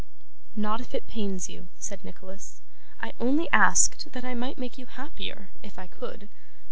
'Not 0.55 0.81
if 0.81 0.95
it 0.95 1.05
pains 1.07 1.47
you,' 1.47 1.67
said 1.77 2.03
Nicholas. 2.03 2.63
'I 3.03 3.13
only 3.19 3.47
asked 3.51 4.13
that 4.13 4.25
I 4.25 4.33
might 4.33 4.57
make 4.57 4.79
you 4.79 4.87
happier, 4.87 5.51
if 5.61 5.77
I 5.77 5.85
could. 5.85 6.27